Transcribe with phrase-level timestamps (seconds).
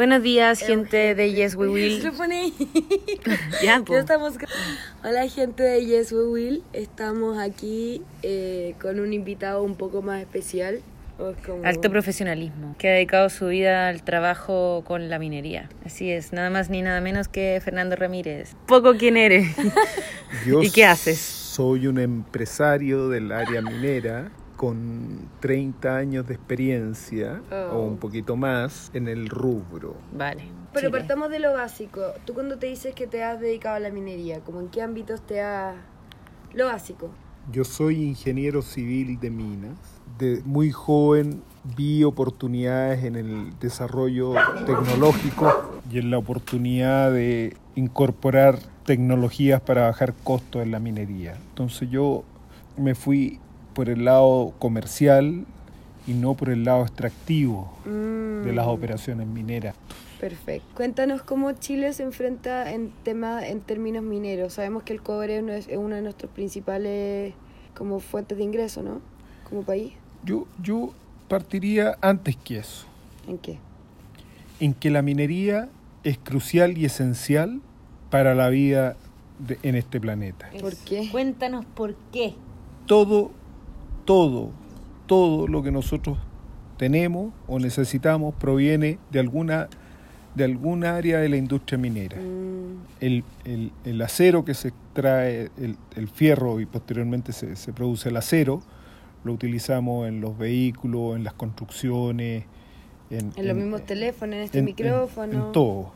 [0.00, 2.02] Buenos días, gente de Yes We Will.
[2.02, 2.54] Lo pone ahí.
[3.62, 3.84] Ya.
[3.86, 4.32] Ya estamos.
[5.04, 6.62] Hola, gente de Yes We Will.
[6.72, 10.80] Estamos aquí eh, con un invitado un poco más especial.
[11.44, 15.68] Como- Alto profesionalismo, que ha dedicado su vida al trabajo con la minería.
[15.84, 18.54] Así es, nada más ni nada menos que Fernando Ramírez.
[18.66, 19.54] Poco quién eres.
[20.46, 21.18] Yo ¿Y qué haces?
[21.18, 27.78] Soy un empresario del área minera con 30 años de experiencia Oh.
[27.78, 29.94] o un poquito más en el rubro.
[30.12, 30.42] Vale.
[30.74, 30.98] Pero Chile.
[30.98, 32.02] partamos de lo básico.
[32.26, 35.22] Tú cuando te dices que te has dedicado a la minería, ¿como en qué ámbitos
[35.22, 35.76] te has...
[36.52, 37.08] Lo básico.
[37.50, 39.78] Yo soy ingeniero civil de minas.
[40.18, 41.42] De muy joven
[41.74, 44.34] vi oportunidades en el desarrollo
[44.66, 51.38] tecnológico y en la oportunidad de incorporar tecnologías para bajar costos en la minería.
[51.48, 52.24] Entonces yo
[52.76, 53.40] me fui
[53.80, 55.46] por el lado comercial
[56.06, 59.74] y no por el lado extractivo Mm, de las operaciones mineras.
[60.20, 60.66] Perfecto.
[60.74, 64.52] Cuéntanos cómo Chile se enfrenta en tema en términos mineros.
[64.52, 67.32] Sabemos que el cobre es uno- de nuestros principales
[67.74, 69.00] como fuentes de ingreso, ¿no?
[69.48, 69.94] Como país.
[70.26, 70.90] Yo, yo
[71.26, 72.84] partiría antes que eso,
[73.26, 73.56] ¿En qué?
[74.60, 75.70] en que la minería
[76.04, 77.62] es crucial y esencial
[78.10, 78.96] para la vida
[79.38, 80.50] de- en este planeta.
[80.60, 81.08] ¿Por qué?
[81.10, 82.34] Cuéntanos por qué.
[82.84, 83.30] Todo,
[84.10, 84.50] todo,
[85.06, 86.18] todo lo que nosotros
[86.76, 89.68] tenemos o necesitamos proviene de alguna,
[90.34, 92.16] de alguna área de la industria minera.
[92.16, 97.72] Mm, El, el- el acero que se extrae, el, el fierro y posteriormente se, se
[97.72, 98.62] produce el acero,
[99.22, 102.44] lo utilizamos en los vehículos, en las construcciones,
[103.10, 105.46] en, en los mismos teléfonos, en este en- micrófono.
[105.46, 105.92] En, todo.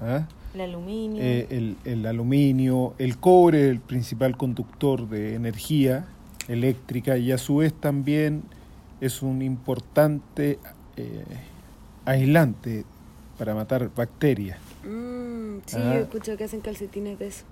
[0.00, 0.26] ¿ah?
[0.54, 1.22] El aluminio.
[1.22, 6.06] Eh, el, el aluminio, el cobre, el principal conductor de energía
[6.50, 8.42] eléctrica y a su vez también
[9.00, 10.58] es un importante
[10.96, 11.24] eh,
[12.04, 12.84] aislante
[13.38, 14.58] para matar bacterias.
[14.84, 15.94] Mm, sí, Ah.
[15.94, 17.44] yo escucho que hacen calcetines de eso.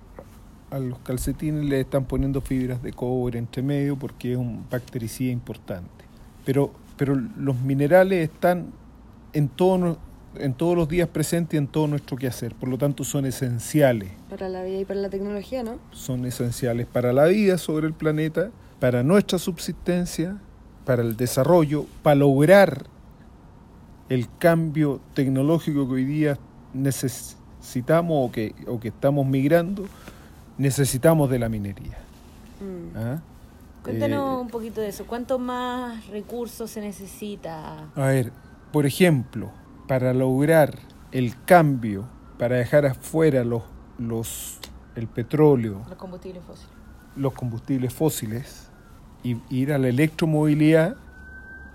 [0.71, 5.31] A los calcetines le están poniendo fibras de cobre entre medio porque es un bactericida
[5.31, 5.89] importante.
[6.45, 8.67] Pero, pero los minerales están
[9.33, 9.97] en, todo,
[10.35, 14.11] en todos los días presentes y en todo nuestro quehacer, por lo tanto son esenciales.
[14.29, 15.79] Para la vida y para la tecnología, ¿no?
[15.91, 20.37] son esenciales para la vida sobre el planeta, para nuestra subsistencia,
[20.85, 22.85] para el desarrollo, para lograr
[24.09, 26.37] el cambio tecnológico que hoy día
[26.73, 29.85] necesitamos o que, o que estamos migrando,
[30.57, 31.97] necesitamos de la minería.
[32.59, 32.97] Mm.
[32.97, 33.21] ¿ah?
[33.83, 35.05] Cuéntanos Eh, un poquito de eso.
[35.05, 37.89] ¿Cuánto más recursos se necesita?
[37.95, 38.31] A ver,
[38.71, 39.51] por ejemplo,
[39.87, 40.77] para lograr
[41.11, 42.05] el cambio,
[42.37, 43.63] para dejar afuera los,
[43.97, 44.59] los,
[44.95, 46.73] el petróleo, Los combustibles fósiles.
[47.15, 48.68] los combustibles fósiles
[49.23, 50.95] y ir a la electromovilidad,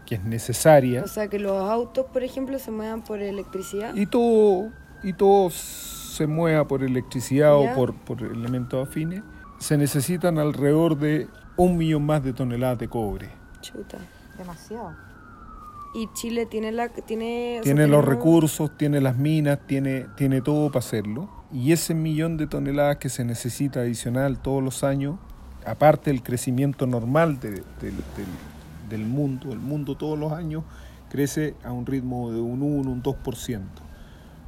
[0.07, 3.95] que es necesaria, O sea, que los autos, por ejemplo, se muevan por electricidad.
[3.95, 4.71] y todo,
[5.03, 7.73] y todo se mueva por electricidad Ya.
[7.73, 9.23] o por, por elementos afines,
[9.59, 13.31] se necesitan alrededor de un millón más de toneladas de cobre.
[13.61, 13.99] Chuta.
[14.37, 14.93] Demasiado.
[15.95, 20.07] Y Chile tiene la tiene o sea, Tiene los tenemos- recursos, tiene las minas, tiene,
[20.17, 21.31] tiene todo para hacerlo.
[21.53, 25.19] Y ese millón de toneladas que se necesita adicional todos los años,
[25.67, 30.63] aparte del crecimiento normal de- del- del- del mundo, el mundo todos los años
[31.09, 33.83] crece a un ritmo de un 1, un 2%.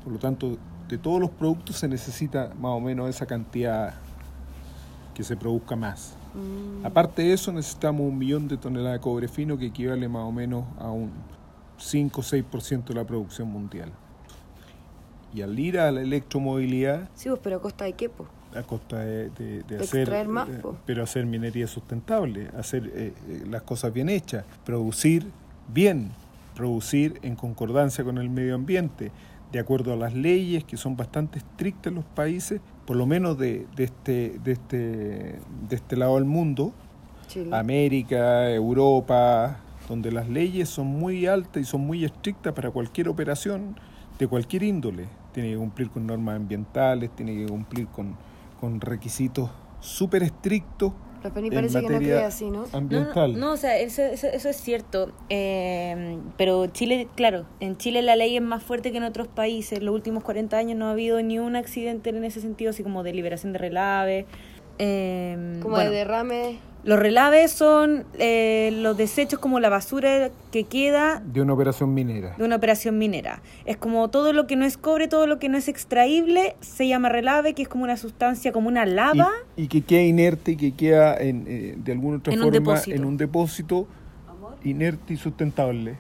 [0.04, 3.94] Por lo tanto, de todos los productos se necesita más o menos esa cantidad
[5.14, 6.16] que se produzca más.
[6.34, 10.22] Mm, Aparte de eso, necesitamos un millón de toneladas de cobre fino que equivale más
[10.24, 11.10] o menos a un
[11.78, 13.90] 5 o 6% de la producción mundial.
[15.34, 18.28] Y al ir a la electromovilidad, Sí, pues, pero a costa de qué, pues.
[18.56, 20.48] A costa de, de- de De hacer, más,
[20.86, 25.26] pero hacer minería sustentable, hacer eh, eh, las cosas bien hechas, producir
[25.72, 26.10] bien,
[26.54, 29.10] producir en concordancia con el medio ambiente,
[29.52, 33.38] de acuerdo a las leyes que son bastante estrictas en los países, por lo menos
[33.38, 34.76] de, de este, de, este,
[35.68, 36.72] de este lado del mundo,
[37.28, 37.54] Chile.
[37.56, 43.76] América, Europa, donde las leyes son muy altas y son muy estrictas para cualquier operación
[44.18, 45.04] de cualquier índole.
[45.32, 48.16] Tiene que cumplir con normas ambientales, tiene que cumplir con,
[48.60, 49.50] con requisitos
[49.80, 50.92] súper estrictos
[51.34, 52.64] en que no materia cree así, ¿no?
[52.72, 53.32] ambiental.
[53.32, 55.12] No, no, no, o sea, eso, eso, eso es cierto.
[55.28, 59.78] Eh, pero Chile, claro, en Chile la ley es más fuerte que en otros países.
[59.78, 62.82] En los últimos 40 años no ha habido ni un accidente en ese sentido, así
[62.82, 64.26] como de liberación de relave.
[64.78, 66.58] Eh, Como bueno, de derrame.
[66.86, 72.34] Los relaves son eh, los desechos como la basura que queda De una operación minera.
[72.38, 73.42] de una operación minera.
[73.64, 76.86] Es como todo lo que no es cobre, todo lo que no es extraíble, se
[76.86, 79.30] llama relave, que es como una sustancia, como una lava.
[79.56, 82.44] Y, y que queda inerte y que queda en, eh, de alguna otra En un
[82.52, 82.96] forma depósito.
[82.96, 83.88] en un depósito
[84.62, 85.96] inerte y sustentable.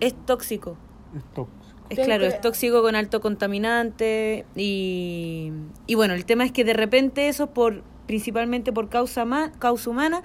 [0.00, 0.76] Es tóxico.
[1.16, 1.62] Es tóxico.
[1.90, 5.52] Es claro, es tóxico con alto contaminante y,
[5.86, 9.24] y bueno, el tema es que de repente eso por principalmente por causa,
[9.58, 10.22] causa humana,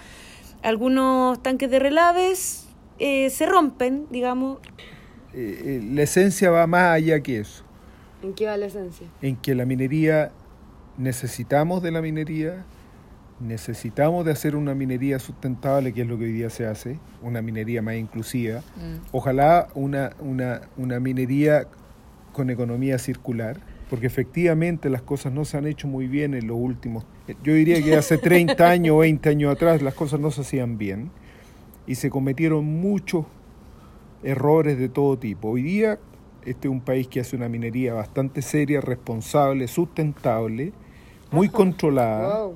[0.63, 2.67] algunos tanques de relaves
[2.99, 4.59] eh, se rompen, digamos.
[5.33, 7.63] Eh, eh, la esencia va más allá que eso.
[8.23, 9.07] ¿En qué va la esencia?
[9.21, 10.31] En que la minería,
[10.97, 12.65] necesitamos de la minería,
[13.39, 17.41] necesitamos de hacer una minería sustentable, que es lo que hoy día se hace, una
[17.41, 18.61] minería más inclusiva.
[18.75, 19.05] Mm.
[19.11, 21.67] Ojalá una, una, una minería
[22.33, 23.59] con economía circular,
[23.89, 27.05] porque efectivamente las cosas no se han hecho muy bien en los últimos...
[27.43, 30.77] Yo diría que hace 30 años o 20 años atrás las cosas no se hacían
[30.77, 31.11] bien
[31.85, 33.25] y se cometieron muchos
[34.23, 35.49] errores de todo tipo.
[35.49, 35.99] Hoy día
[36.47, 40.71] este es un país que hace una minería bastante seria, responsable, sustentable,
[41.29, 42.49] muy controlada.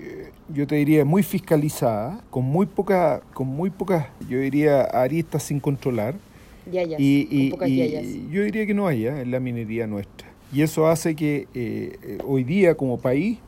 [0.00, 5.44] Eh, yo te diría muy fiscalizada, con muy poca, con muy pocas, yo diría aristas
[5.44, 6.16] sin controlar.
[6.98, 7.50] y,
[8.28, 10.25] yo diría que no haya en la minería nuestra.
[10.52, 13.38] Y eso hace que eh, eh, hoy día como país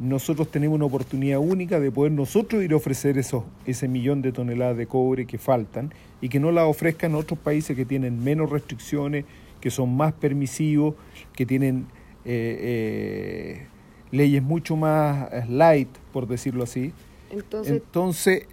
[0.00, 4.32] nosotros tenemos una oportunidad única de poder nosotros ir a ofrecer esos, ese millón de
[4.32, 5.92] toneladas de cobre que faltan
[6.22, 9.26] y que no la ofrezcan otros países que tienen menos restricciones,
[9.60, 10.94] que son más permisivos,
[11.34, 11.86] que tienen
[12.24, 13.66] eh, eh,
[14.10, 16.92] leyes mucho más light, por decirlo así.
[17.30, 18.46] Entonces,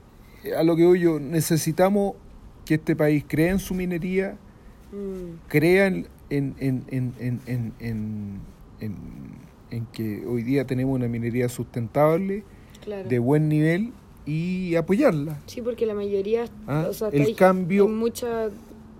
[0.56, 2.16] a lo que hoy yo, necesitamos
[2.66, 4.38] que este país crea en su minería,
[4.92, 5.48] mm.
[5.48, 8.42] crea en, en, en
[9.72, 12.44] en que hoy día tenemos una minería sustentable,
[13.10, 13.92] de buen nivel
[14.26, 15.40] y apoyarla.
[15.46, 18.50] Sí, porque la mayoría, ah, el cambio, mucha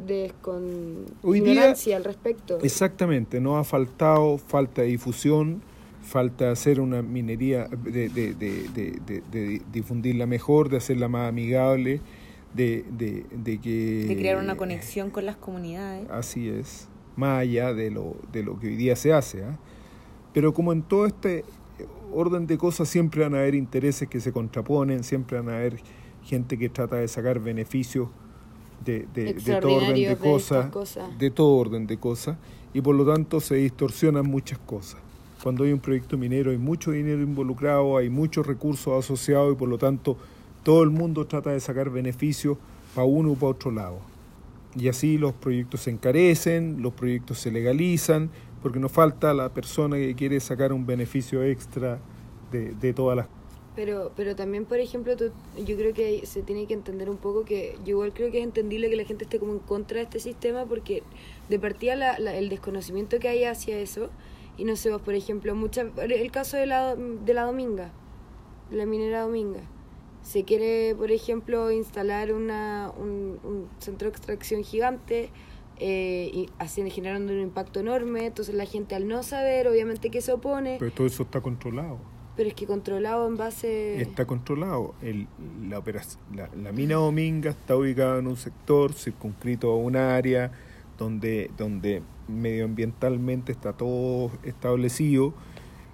[0.06, 2.60] desconfianza al respecto.
[2.62, 5.62] Exactamente, no ha faltado falta de difusión,
[6.02, 12.02] falta hacer una minería, de, de, de, de difundirla mejor, de hacerla más amigable,
[12.54, 14.06] de, de, que...
[14.08, 16.10] De crear una conexión con las comunidades.
[16.10, 19.44] Así es, más allá de lo, de lo que hoy día se hace.
[19.44, 19.58] ¿ah?
[20.34, 21.44] Pero como en todo este
[22.14, 25.80] orden de cosas siempre van a haber intereses que se contraponen, siempre van a haber
[26.24, 28.08] gente que trata de sacar beneficios
[28.86, 30.72] de, de, todo orden de, cosas,
[31.18, 32.38] de todo orden de cosas,
[32.74, 35.02] y por lo tanto se distorsionan muchas cosas.
[35.44, 39.70] Cuando hay un proyecto minero hay mucho dinero involucrado, hay muchos recursos asociados y por
[39.70, 40.18] lo tanto
[40.64, 42.58] todo el mundo trata de sacar beneficios
[42.94, 44.00] para uno o para otro lado.
[44.78, 48.30] Y así los proyectos se encarecen, los proyectos se legalizan,
[48.62, 52.00] porque nos falta la persona que quiere sacar un beneficio extra
[52.52, 53.28] de, de todas las
[53.78, 57.78] pero, pero también, por ejemplo, yo creo que se tiene que entender un poco que
[57.86, 60.20] yo igual creo que es entendible que la gente esté como en contra de este
[60.20, 61.04] sistema porque
[61.48, 64.10] de partida la, el desconocimiento que hay hacia eso
[64.58, 67.92] y no sé, por ejemplo, mucha, el caso de la, de la Dominga,
[68.72, 69.62] la minera Dominga.
[70.28, 75.30] Se quiere, por ejemplo, instalar una, un, un centro de extracción gigante
[75.80, 78.26] eh, y así generando un impacto enorme.
[78.26, 80.76] Entonces la gente al no saber, obviamente que se opone.
[80.80, 81.98] Pero todo eso está controlado.
[82.36, 84.02] Pero es que controlado en base...
[84.02, 84.96] Está controlado.
[85.02, 85.30] El,
[85.64, 85.82] la,
[86.36, 90.52] la, la, mina Dominga está ubicada en un sector circunscrito a un área
[90.98, 95.34] donde, donde medioambientalmente está todo establecido.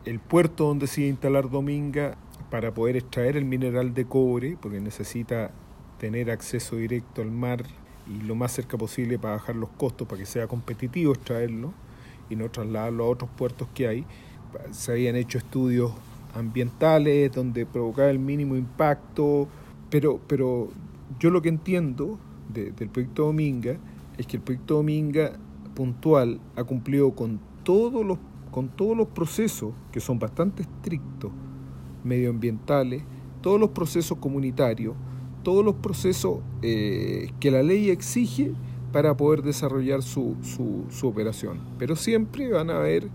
[0.05, 2.17] El puerto donde se iba a instalar Dominga
[2.53, 5.49] para poder extraer el mineral de cobre, porque necesita
[5.97, 7.63] tener acceso directo al mar
[8.07, 11.73] y lo más cerca posible para bajar los costos, para que sea competitivo extraerlo
[12.29, 14.05] y no trasladarlo a otros puertos que hay.
[14.69, 15.93] Se habían hecho estudios
[16.35, 19.47] ambientales donde provocaba el mínimo impacto,
[19.89, 20.69] pero, pero
[21.19, 22.19] yo lo que entiendo
[22.53, 23.77] del proyecto Dominga
[24.15, 25.31] es que el proyecto Dominga
[25.73, 28.19] puntual ha cumplido con todos los,
[28.51, 31.31] con todos los procesos que son bastante estrictos
[32.03, 33.03] medioambientales,
[33.41, 34.95] todos los procesos comunitarios,
[35.43, 38.53] todos los procesos eh, que la ley exige
[38.91, 41.59] para poder desarrollar su, su, operación.
[41.77, 43.09] Pero siempre van a haber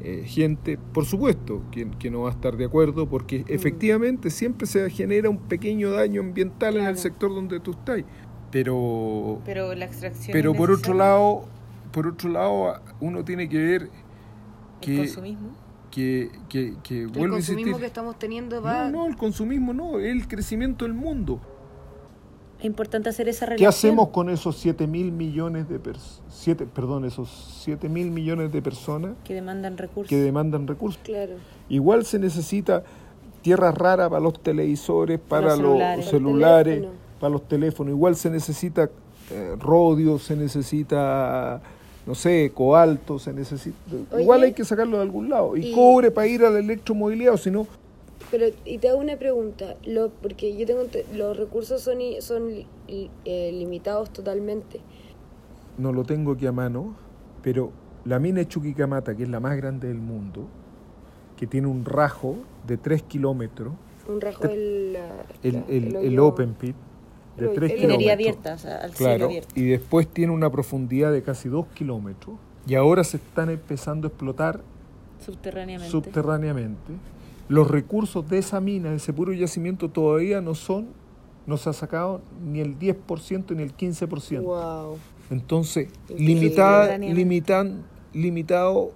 [0.00, 3.44] eh, gente, por supuesto, que, que, no va a estar de acuerdo porque mm.
[3.48, 8.02] efectivamente siempre se genera un pequeño daño ambiental en el sector donde tú estás.
[8.50, 11.44] Pero, pero la extracción pero por otro lado
[11.92, 13.90] por otro lado uno tiene que ver
[14.80, 15.50] que ¿El consumismo?
[15.90, 20.28] Que, que, que el consumismo que estamos teniendo va no no el consumismo no el
[20.28, 21.40] crecimiento del mundo
[22.60, 23.64] es importante hacer esa relación.
[23.64, 27.30] ¿Qué hacemos con esos 7 mil millones de personas, perdón, esos
[27.64, 30.10] 7 mil millones de personas que demandan recursos?
[30.10, 31.00] Que demandan recursos.
[31.02, 31.36] Claro.
[31.70, 32.84] Igual se necesita
[33.40, 36.84] tierra rara para los televisores, para los celulares,
[37.18, 37.92] para los teléfonos.
[37.94, 38.90] Igual se necesita
[39.30, 41.62] eh, rodio, se necesita,
[42.10, 43.76] no sé, coalto, se necesita...
[44.18, 45.56] igual hay que sacarlo de algún lado.
[45.56, 45.72] Y, y...
[45.72, 47.68] cobre para ir a la electromovilidad, o si no
[48.32, 50.82] pero, y te hago una pregunta, lo, porque yo tengo,
[51.14, 54.80] los recursos son, son eh, limitados totalmente.
[55.78, 56.96] no lo tengo aquí a mano,
[57.42, 57.70] pero
[58.04, 60.46] la mina de Chuquicamata, que es la más grande del mundo,
[61.36, 62.34] que tiene un rajo
[62.66, 63.72] de 3 kilómetros,
[64.08, 66.74] Un rajo el, la- el, el- el open pit,
[67.40, 67.98] de el- 3 el- kilómetros.
[67.98, 69.52] Minería abierta, o sea, al cielo Claro, abierto.
[69.56, 74.08] y después tiene una profundidad de casi 2 kilómetros, y ahora se están empezando a
[74.10, 74.60] explotar
[75.24, 75.90] Subterráneamente.
[75.90, 76.92] subterráneamente.
[77.48, 80.88] Los recursos de esa mina, de ese puro yacimiento, todavía no son,
[81.46, 84.42] no se ha sacado ni el 10% ni el 15%.
[84.42, 84.98] Wow.
[85.30, 87.82] Entonces, limitada, limitan,
[88.12, 88.92] limitado,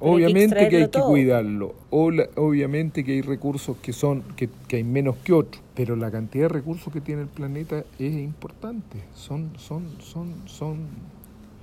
[0.00, 1.08] Pero hay que obviamente que hay que todo.
[1.08, 1.74] cuidarlo.
[1.90, 6.10] Obla- obviamente que hay recursos que son, que, que hay menos que otros, pero la
[6.10, 8.98] cantidad de recursos que tiene el planeta es importante.
[9.14, 10.78] Son, son, son, son,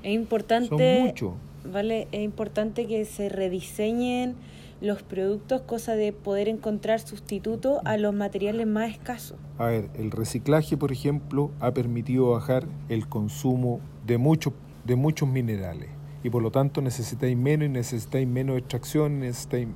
[0.04, 0.68] Es importante.
[0.70, 1.34] son muchos.
[1.72, 4.36] Vale, es importante que se rediseñen
[4.82, 9.38] los productos, cosa de poder encontrar sustitutos a los materiales más escasos.
[9.58, 15.30] A ver, el reciclaje, por ejemplo, ha permitido bajar el consumo de muchos, de muchos
[15.30, 15.90] minerales.
[16.26, 19.68] Y por lo tanto necesitáis menos y necesitáis menos extracción, necesitáis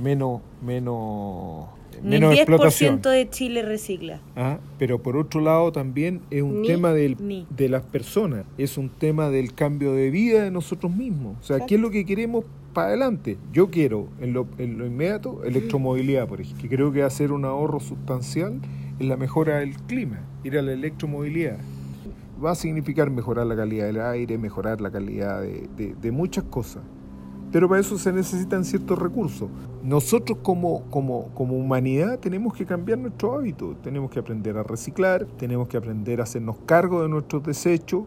[0.00, 1.66] menos, menos,
[2.02, 3.00] Ni el menos 10% explotación.
[3.02, 4.20] de Chile recicla.
[4.34, 7.46] Ah, pero por otro lado también es un Ni- tema del, ni.
[7.50, 11.36] de las personas, es un tema del cambio de vida de nosotros mismos.
[11.40, 13.38] O sea, ¿qué es lo que queremos para adelante?
[13.52, 17.10] Yo quiero, en lo, en lo inmediato, electromovilidad, por ejemplo, que creo que va a
[17.10, 18.60] ser un ahorro sustancial
[18.98, 21.58] en la mejora del clima, ir a la electromovilidad.
[22.42, 26.44] Va a significar mejorar la calidad del aire, mejorar la calidad de, de- de muchas
[26.44, 26.82] cosas.
[27.52, 29.48] Pero para eso se necesitan ciertos recursos.
[29.82, 35.24] Nosotros como, como, como humanidad tenemos que cambiar nuestros hábitos, tenemos que aprender a reciclar,
[35.38, 38.02] tenemos que aprender a hacernos cargo de nuestros desechos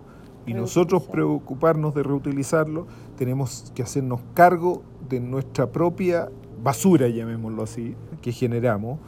[0.46, 2.86] y nosotros preocuparnos de reutilizarlo,
[3.18, 6.30] tenemos que hacernos cargo de nuestra propia
[6.62, 9.00] basura, llamémoslo así, que generamos,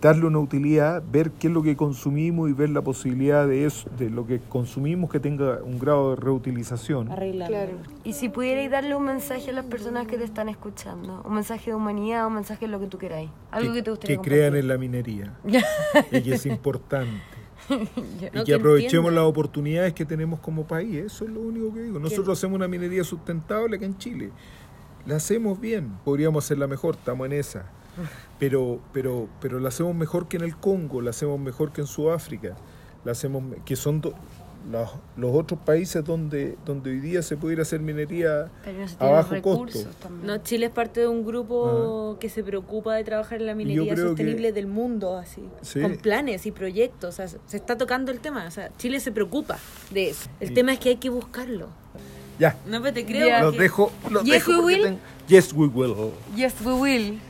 [0.00, 3.88] darle una utilidad, ver qué es lo que consumimos y ver la posibilidad de eso,
[3.98, 7.10] de lo que consumimos que tenga un grado de reutilización.
[7.10, 7.56] Arreglarlo.
[7.56, 7.72] Claro.
[8.04, 11.70] Y si pudierais darle un mensaje a las personas que te están escuchando, un mensaje
[11.70, 14.56] de humanidad, un mensaje de lo que tú queráis, algo que, te gustaría que crean
[14.56, 15.34] en la minería
[16.10, 17.10] y que es importante.
[17.70, 20.96] Y que que aprovechemos las oportunidades que tenemos como país.
[20.96, 22.00] Eso es lo único que digo.
[22.00, 24.30] Nosotros hacemos una minería sustentable acá en Chile.
[25.06, 25.92] La hacemos bien.
[26.04, 27.70] Podríamos hacerla mejor, estamos en esa.
[28.38, 31.86] Pero, pero, pero la hacemos mejor que en el Congo, la hacemos mejor que en
[31.86, 32.56] Sudáfrica,
[33.04, 34.14] la hacemos que son do-
[34.70, 38.96] los, los otros países donde, donde hoy día se pudiera hacer minería Pero no se
[38.98, 39.98] a bajo recursos costo.
[40.02, 40.26] también.
[40.26, 43.96] No, Chile es parte de un grupo que se preocupa de trabajar en la minería
[43.96, 45.80] sostenible que- del mundo, así, Sí.
[45.80, 47.08] con planes y proyectos.
[47.14, 48.44] O sea, se está tocando el tema.
[48.46, 49.58] O sea, Chile se preocupa
[49.90, 50.28] de eso.
[50.40, 51.68] El tema es que hay que buscarlo.
[52.38, 53.26] Ya, No, pero te creo.
[53.28, 53.42] Ya.
[53.42, 53.90] los dejo.
[54.10, 54.82] Los Yes, dejo we porque will.
[54.84, 55.94] ten- Yes, we will.
[56.36, 57.20] Yes, we will.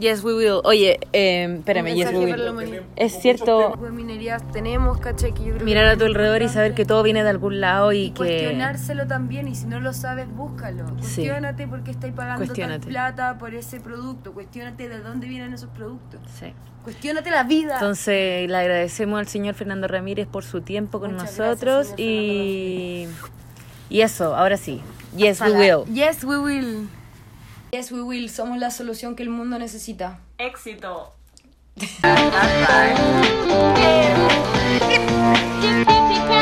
[0.00, 0.60] Yes, we will.
[0.64, 2.82] Oye, eh, espérame, yes, we la will.
[2.96, 5.32] Es cierto minerías tenemos, ¿cachai?
[5.34, 7.92] Que yo creo mirar a tu alrededor y saber que todo viene de algún lado
[7.92, 8.16] y, y que...
[8.16, 11.16] cuestionárselo también y si no lo sabes búscalo Sí.
[11.26, 12.86] cuestiónate por qué estáis pagando Cuestiónate.
[12.86, 16.52] plata por ese producto cuestiónate de dónde vienen esos productos Sí.
[16.82, 21.38] cuestiónate la vida Entonces le agradecemos al señor Fernando Ramírez por su tiempo con Muchas
[21.38, 23.06] nosotros gracias, y
[23.90, 24.80] y eso, ahora sí.
[25.16, 25.78] Yes, we Ojalá.
[25.78, 25.94] will.
[25.94, 26.88] yes we will
[27.72, 28.28] Yes, we will.
[28.28, 30.18] Somos la solución que el mundo necesita.
[30.38, 31.14] Éxito.